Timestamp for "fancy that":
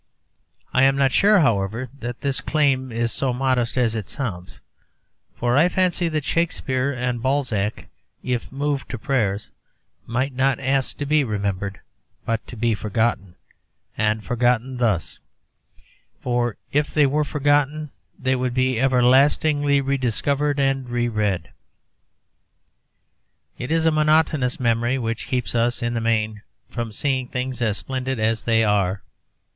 5.69-6.25